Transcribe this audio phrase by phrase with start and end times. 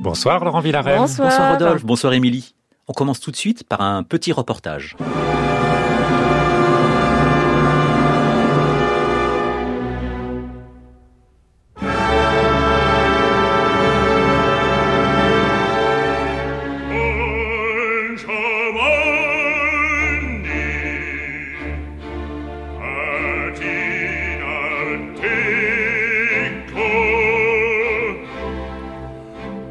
[0.00, 0.62] Bonsoir Laurent.
[0.62, 1.28] Bonsoir.
[1.28, 2.54] Bonsoir Rodolphe, bonsoir Émilie.
[2.88, 4.96] On commence tout de suite par un petit reportage.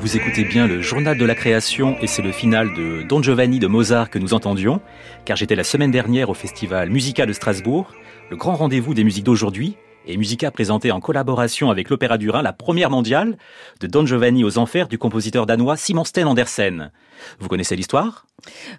[0.10, 3.60] Vous écoutez bien le journal de la création et c'est le final de Don Giovanni
[3.60, 4.82] de Mozart que nous entendions,
[5.24, 7.94] car j'étais la semaine dernière au festival Musica de Strasbourg,
[8.32, 9.78] le grand rendez-vous des musiques d'aujourd'hui,
[10.08, 13.38] et Musica présenté en collaboration avec l'Opéra du Rhin la première mondiale
[13.82, 16.92] de Don Giovanni aux Enfers du compositeur danois Simon Sten Andersen.
[17.40, 18.26] Vous connaissez l'histoire?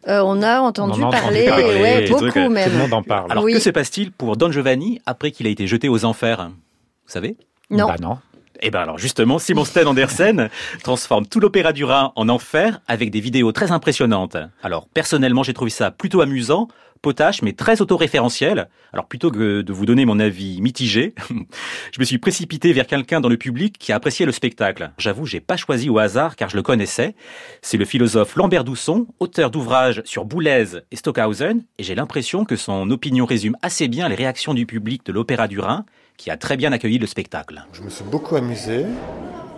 [0.08, 2.70] Euh, on a entendu On en a entendu parler, parler, ouais, des trucs, beaucoup Tout
[2.72, 3.30] le monde en parle.
[3.30, 3.52] Alors Oui.
[3.52, 6.48] que se passe-t-il pour Don Giovanni après qu'il a été jeté aux Enfers?
[6.48, 7.36] Vous savez?
[7.70, 7.86] Non.
[7.86, 8.18] Bah non.
[8.62, 10.50] Eh ben alors justement, Simon Sten Andersen
[10.82, 14.36] transforme tout l'opéra du Rhin en enfer avec des vidéos très impressionnantes.
[14.62, 16.68] Alors personnellement, j'ai trouvé ça plutôt amusant,
[17.00, 18.68] potache, mais très autoréférentiel.
[18.92, 21.14] Alors plutôt que de vous donner mon avis mitigé,
[21.92, 24.90] je me suis précipité vers quelqu'un dans le public qui a apprécié le spectacle.
[24.98, 27.14] J'avoue, j'ai pas choisi au hasard car je le connaissais.
[27.62, 32.56] C'est le philosophe Lambert Dousson, auteur d'ouvrages sur Boulez et Stockhausen, et j'ai l'impression que
[32.56, 35.86] son opinion résume assez bien les réactions du public de l'opéra du Rhin,
[36.20, 37.64] qui a très bien accueilli le spectacle.
[37.72, 38.84] Je me suis beaucoup amusé.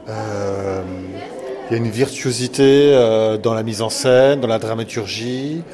[0.09, 0.83] Euh,
[1.69, 5.65] Il y a une virtuosité euh, dans la mise en scène, dans la dramaturgie,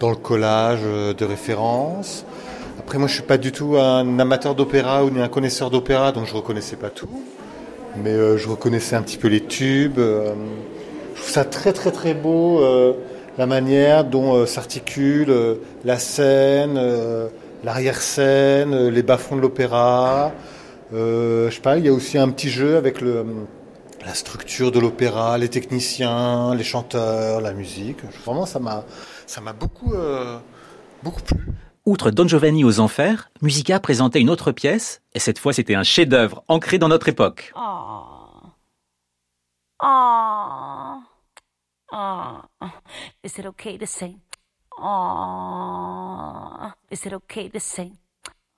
[0.00, 2.26] dans le collage euh, de références.
[2.78, 6.26] Après, moi, je suis pas du tout un amateur d'opéra ou un connaisseur d'opéra, donc
[6.26, 7.08] je reconnaissais pas tout.
[7.96, 9.98] Mais je reconnaissais un petit peu les tubes.
[9.98, 12.60] je trouve ça très, très, très beau,
[13.38, 15.32] la manière dont s'articule
[15.84, 16.76] la scène,
[17.64, 20.32] l'arrière-scène, euh, les bas-fonds de l'opéra.
[20.92, 23.24] Euh, je sais pas, il y a aussi un petit jeu avec le,
[24.04, 28.04] la structure de l'opéra, les techniciens, les chanteurs, la musique.
[28.24, 28.84] Vraiment, ça m'a,
[29.26, 30.38] ça m'a beaucoup, euh,
[31.02, 31.48] beaucoup plu.
[31.86, 35.82] Outre Don Giovanni aux Enfers, Musica présentait une autre pièce, et cette fois c'était un
[35.82, 37.52] chef-d'œuvre ancré dans notre époque.
[37.54, 38.52] Aww.
[39.80, 41.02] Aww.
[41.92, 42.42] Aww.
[43.22, 44.16] Is it okay to say?
[44.78, 46.72] Aww.
[46.90, 47.92] Is it okay to say?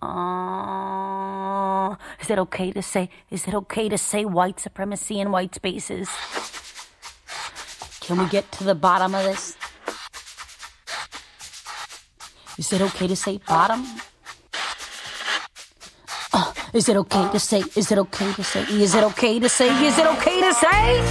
[0.03, 1.99] Aww.
[2.21, 3.11] Is it okay to say?
[3.31, 6.09] Is it okay to say white supremacy in white spaces?
[8.01, 9.57] Can we get to the bottom of this?
[12.59, 13.85] Is it okay to say bottom?
[16.33, 17.63] Uh, is it okay to say?
[17.77, 18.63] Is it okay to say?
[18.63, 19.69] Is it okay to say?
[19.87, 21.03] Is it okay to say?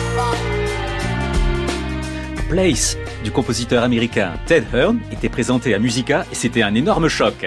[2.49, 2.95] Place
[3.25, 7.45] du compositeur américain Ted Hearn était présenté à Musica et c'était un énorme choc.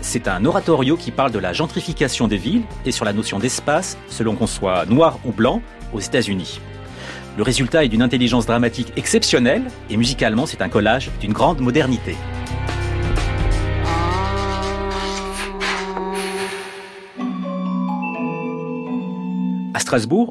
[0.00, 3.98] C'est un oratorio qui parle de la gentrification des villes et sur la notion d'espace,
[4.08, 5.60] selon qu'on soit noir ou blanc,
[5.92, 6.60] aux États-Unis.
[7.36, 12.14] Le résultat est d'une intelligence dramatique exceptionnelle et musicalement c'est un collage d'une grande modernité.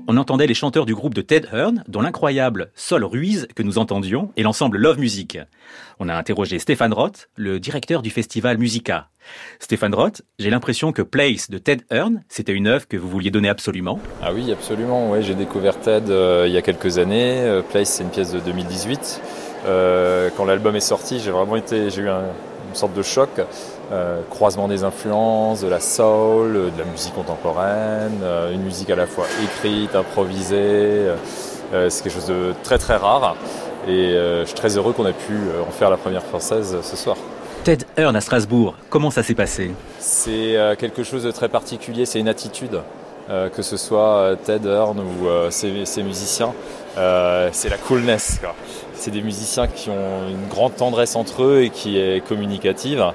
[0.08, 3.78] On entendait les chanteurs du groupe de Ted Hearn, dont l'incroyable Sol Ruiz que nous
[3.80, 5.40] entendions, et l'ensemble Love Music.
[6.00, 9.10] On a interrogé Stéphane Roth, le directeur du festival Musica.
[9.60, 13.32] Stéphane Roth, j'ai l'impression que Place de Ted Hearn, c'était une œuvre que vous vouliez
[13.32, 14.00] donner absolument.
[14.22, 15.20] Ah oui, absolument.
[15.22, 17.40] J'ai découvert Ted euh, il y a quelques années.
[17.42, 19.22] Euh, Place, c'est une pièce de 2018.
[19.66, 22.32] Euh, quand l'album est sorti, j'ai vraiment été, j'ai eu un-
[22.70, 23.30] une sorte de choc.
[23.90, 28.90] Euh, croisement des influences, de la soul, euh, de la musique contemporaine, euh, une musique
[28.90, 31.06] à la fois écrite, improvisée.
[31.72, 33.38] c'est quelque chose de très très rare.
[33.88, 35.36] Et je suis très heureux qu'on ait pu
[35.66, 37.16] en faire la première française ce soir.
[37.64, 39.72] Ted Hearn à Strasbourg, comment ça s'est passé?
[40.00, 42.82] C'est quelque chose de très particulier, c'est une attitude,
[43.30, 46.54] que ce soit Ted Hearn ou ses, ses musiciens.
[46.98, 48.42] Euh, c'est la coolness.
[48.94, 53.06] C'est des musiciens qui ont une grande tendresse entre eux et qui est communicative,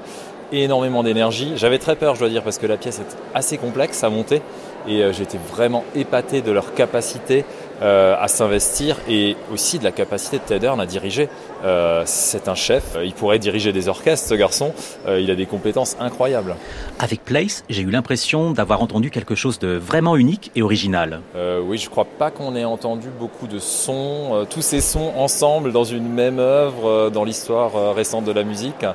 [0.52, 1.54] énormément d'énergie.
[1.56, 4.42] J'avais très peur, je dois dire, parce que la pièce est assez complexe à monter
[4.86, 7.44] et euh, j'étais vraiment épaté de leur capacité
[7.82, 11.28] euh, à s'investir et aussi de la capacité de Ted Hearn à diriger.
[11.64, 14.72] Euh, c'est un chef, il pourrait diriger des orchestres, ce garçon.
[15.06, 16.56] Euh, il a des compétences incroyables.
[16.98, 21.20] Avec Place, j'ai eu l'impression d'avoir entendu quelque chose de vraiment unique et original.
[21.36, 25.12] Euh, oui, je crois pas qu'on ait entendu beaucoup de sons, euh, tous ces sons
[25.16, 28.92] ensemble dans une même œuvre euh, dans l'histoire euh, récente de la musique, euh,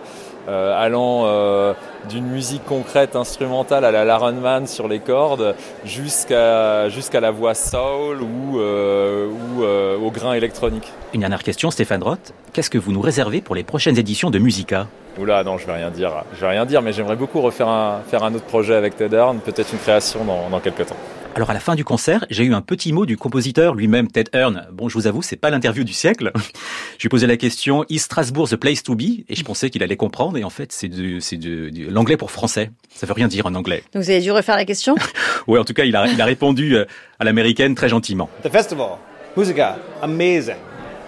[0.48, 1.74] allant euh,
[2.10, 5.56] d'une musique concrète instrumentale à la Larenman sur les cordes
[5.86, 10.92] jusqu'à jusqu'à la voix soul ou, euh, ou euh, au grain électronique.
[11.14, 14.40] Une dernière question, Stéphane Roth, qu'est-ce que vous nous réservez pour les prochaines éditions de
[14.40, 14.88] Musica?
[15.20, 16.12] Oula, non, je vais rien dire.
[16.36, 19.16] Je vais rien dire, mais j'aimerais beaucoup refaire un, faire un autre projet avec Ted
[19.16, 20.96] Hearn, peut-être une création dans, dans quelques temps.
[21.38, 24.32] Alors à la fin du concert, j'ai eu un petit mot du compositeur lui-même, Ted
[24.34, 24.66] Hearn.
[24.72, 26.32] Bon, je vous avoue, c'est pas l'interview du siècle.
[26.98, 29.24] je lui posé la question Is Strasbourg the place to be?
[29.30, 30.40] Et je pensais qu'il allait comprendre.
[30.40, 32.72] Et en fait, c'est de, c'est de, de l'anglais pour français.
[32.90, 33.84] Ça veut rien dire en anglais.
[33.94, 34.96] Donc vous avez dû refaire la question?
[35.46, 36.86] Oui, en tout cas, il a, il a répondu euh,
[37.20, 38.32] à l'américaine très gentiment.
[38.42, 38.98] The festival,
[39.38, 40.58] musica, amazing.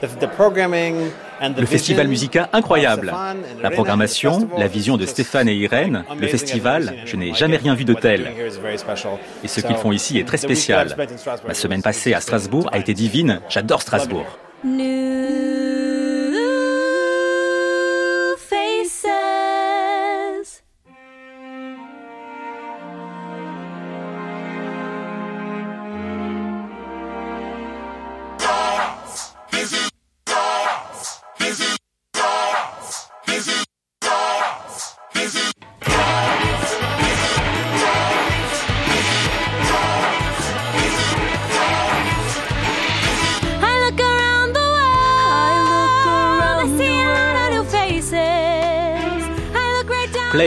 [0.01, 1.09] The, the programming
[1.57, 3.13] Le festival Musica, incroyable.
[3.62, 7.86] La programmation, la vision de Stéphane et Irène, le festival, je n'ai jamais rien vu
[7.86, 8.31] de tel.
[9.44, 10.95] Et ce qu'ils font ici est très spécial.
[11.47, 13.41] Ma semaine passée à Strasbourg a été divine.
[13.50, 14.25] J'adore Strasbourg.
[14.63, 15.69] New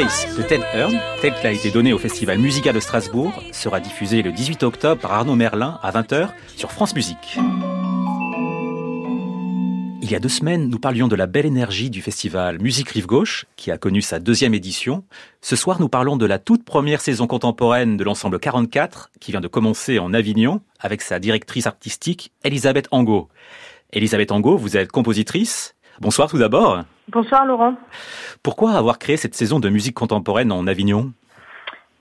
[0.03, 3.79] my de Ted Hearn, tel qu'il a été donné au Festival Musica de Strasbourg, sera
[3.79, 7.39] diffusé le 18 octobre par Arnaud Merlin à 20h sur France Musique.
[10.03, 13.07] Il y a deux semaines, nous parlions de la belle énergie du festival Musique Rive
[13.07, 15.05] Gauche, qui a connu sa deuxième édition.
[15.41, 19.41] Ce soir, nous parlons de la toute première saison contemporaine de l'ensemble 44, qui vient
[19.41, 23.29] de commencer en Avignon, avec sa directrice artistique, Elisabeth Angot.
[23.93, 25.77] Elisabeth Angot, vous êtes compositrice.
[26.01, 26.83] Bonsoir tout d'abord.
[27.09, 27.75] Bonsoir Laurent.
[28.43, 31.13] Pourquoi avoir créé cette saison de musique contemporaine en Avignon?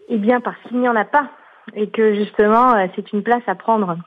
[0.09, 1.30] Eh bien parce qu'il n'y en a pas
[1.75, 3.98] et que justement euh, c'est une place à prendre.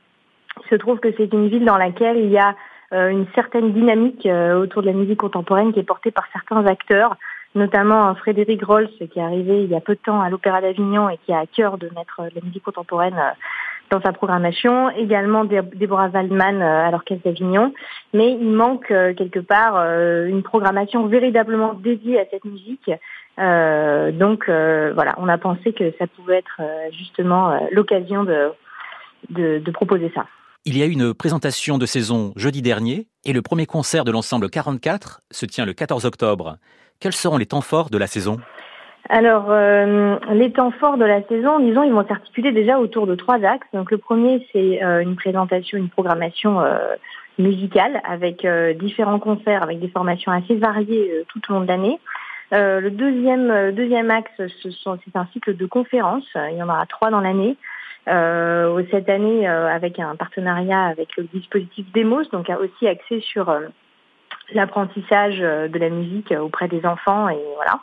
[0.63, 2.55] Il se trouve que c'est une ville dans laquelle il y a
[2.93, 6.65] euh, une certaine dynamique euh, autour de la musique contemporaine qui est portée par certains
[6.65, 7.17] acteurs,
[7.55, 11.09] notamment Frédéric Rolls qui est arrivé il y a peu de temps à l'Opéra d'Avignon
[11.09, 13.19] et qui a à cœur de mettre la musique contemporaine
[13.91, 17.73] dans sa programmation, également Dé- Déborah Waldman euh, à l'Orchestre d'Avignon,
[18.13, 22.91] mais il manque euh, quelque part euh, une programmation véritablement dédiée à cette musique
[23.37, 26.61] euh, donc euh, voilà, on a pensé que ça pouvait être
[26.97, 28.51] justement l'occasion de,
[29.29, 30.25] de, de proposer ça.
[30.63, 34.11] Il y a eu une présentation de saison jeudi dernier et le premier concert de
[34.11, 36.57] l'ensemble 44 se tient le 14 octobre.
[37.01, 38.37] Quels seront les temps forts de la saison?
[39.09, 43.13] Alors, euh, les temps forts de la saison, disons, ils vont s'articuler déjà autour de
[43.15, 43.67] trois axes.
[43.73, 46.95] Donc le premier, c'est euh, une présentation, une programmation euh,
[47.37, 51.67] musicale avec euh, différents concerts, avec des formations assez variées euh, tout au long de
[51.67, 51.99] l'année.
[52.53, 56.29] Euh, le deuxième, deuxième axe, c'est un cycle de conférences.
[56.51, 57.57] Il y en aura trois dans l'année.
[58.05, 63.51] Cette année, avec un partenariat avec le dispositif Demos, donc aussi axé sur
[64.53, 67.79] l'apprentissage de la musique auprès des enfants et voilà.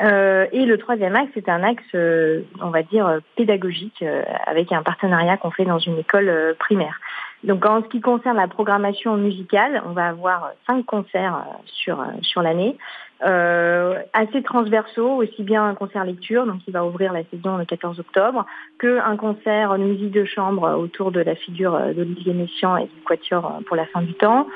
[0.00, 4.72] Euh, et le troisième axe, c'est un axe, euh, on va dire, pédagogique, euh, avec
[4.72, 6.98] un partenariat qu'on fait dans une école primaire.
[7.44, 12.40] Donc en ce qui concerne la programmation musicale, on va avoir cinq concerts sur, sur
[12.40, 12.78] l'année,
[13.20, 17.98] assez transversaux, aussi bien un concert lecture, donc qui va ouvrir la saison le 14
[17.98, 18.46] octobre,
[18.78, 23.60] qu'un concert de musique de chambre autour de la figure d'Olivier Messiaen et du Quatuor
[23.66, 24.46] pour la fin du temps.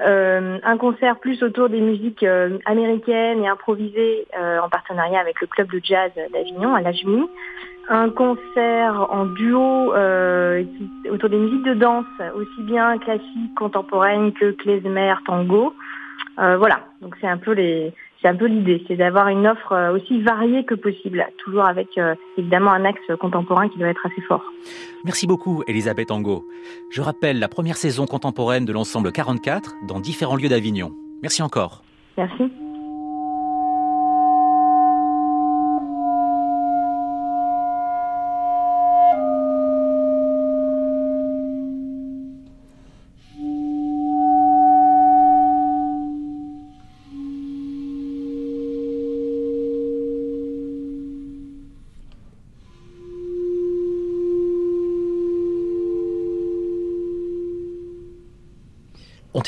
[0.00, 5.40] Euh, un concert plus autour des musiques euh, américaines et improvisées euh, en partenariat avec
[5.42, 7.28] le club de jazz d'Avignon à l'AJMI.
[7.88, 9.92] Un concert en duo
[11.10, 12.06] autour des musiques de danse,
[12.36, 15.74] aussi bien classiques, contemporaines que klezmer, tango.
[16.36, 19.96] Voilà, donc c'est un peu les, c'est un peu l'idée, c'est d'avoir une offre euh,
[19.96, 24.20] aussi variée que possible, toujours avec euh, évidemment un axe contemporain qui doit être assez
[24.22, 24.44] fort.
[25.04, 26.44] Merci beaucoup, Elisabeth Angot.
[26.90, 30.92] Je rappelle la première saison contemporaine de l'ensemble 44 dans différents lieux d'Avignon.
[31.22, 31.82] Merci encore.
[32.16, 32.50] Merci.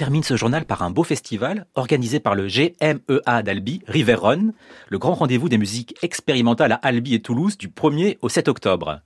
[0.03, 4.51] Termine ce journal par un beau festival organisé par le GMEA d'Albi, River Run,
[4.89, 9.01] le grand rendez-vous des musiques expérimentales à Albi et Toulouse du 1er au 7 octobre.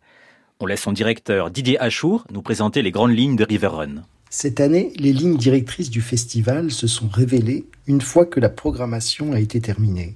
[0.58, 4.04] On laisse son directeur Didier Achour nous présenter les grandes lignes de River Run.
[4.30, 9.34] Cette année, les lignes directrices du festival se sont révélées une fois que la programmation
[9.34, 10.14] a été terminée.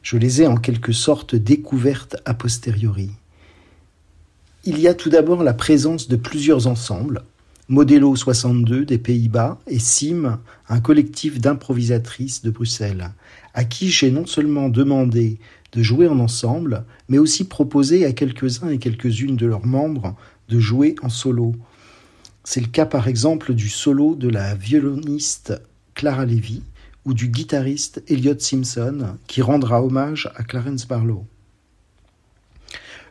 [0.00, 3.10] Je les ai en quelque sorte découvertes a posteriori.
[4.64, 7.22] Il y a tout d'abord la présence de plusieurs ensembles,
[7.68, 13.10] Modelo 62 des Pays-Bas et SIM, un collectif d'improvisatrices de Bruxelles,
[13.54, 15.40] à qui j'ai non seulement demandé
[15.72, 20.14] de jouer en ensemble, mais aussi proposé à quelques-uns et quelques-unes de leurs membres
[20.48, 21.56] de jouer en solo.
[22.44, 25.60] C'est le cas par exemple du solo de la violoniste
[25.94, 26.62] Clara Levy
[27.04, 31.26] ou du guitariste Elliot Simpson qui rendra hommage à Clarence Barlow.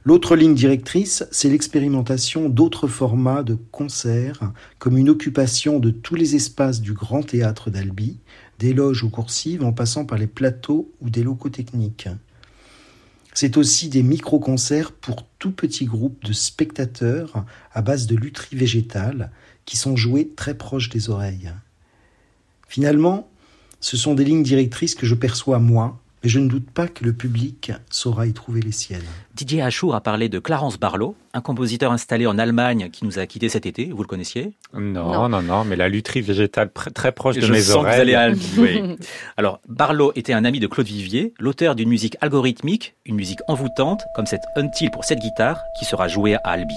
[0.08, 6.36] L'autre ligne directrice, c'est l'expérimentation d'autres formats de concerts, comme une occupation de tous les
[6.36, 8.20] espaces du Grand Théâtre d'Albi,
[8.60, 12.08] des loges ou coursives en passant par les plateaux ou des locaux techniques.
[13.34, 17.44] C'est aussi des micro-concerts pour tout petits groupes de spectateurs
[17.74, 19.32] à base de lutherie végétale
[19.66, 21.52] qui sont joués très proches des oreilles.
[22.68, 23.28] Finalement,
[23.80, 27.04] ce sont des lignes directrices que je perçois moi, mais je ne doute pas que
[27.06, 29.04] le public saura y trouver les siennes.
[29.36, 33.28] Didier Achour a parlé de Clarence Barlow, un compositeur installé en Allemagne qui nous a
[33.28, 33.92] quittés cet été.
[33.92, 34.54] Vous le connaissiez?
[34.74, 35.30] Non, Non.
[35.30, 37.86] non, non, mais la lutherie végétale pr- très proche de Je mes sens que vous
[37.86, 38.02] oreilles.
[38.02, 38.96] allez à Albi, oui.
[39.38, 44.02] Alors, Barlow était un ami de Claude Vivier, l'auteur d'une musique algorithmique, une musique envoûtante,
[44.16, 46.74] comme cette Until pour cette guitare, qui sera jouée à Albi.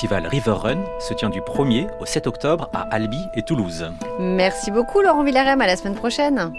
[0.00, 3.92] Festival River Run se tient du 1er au 7 octobre à Albi et Toulouse.
[4.18, 6.50] Merci beaucoup Laurent Villarem, à la semaine prochaine.